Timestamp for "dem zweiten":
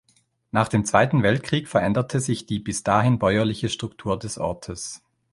0.67-1.21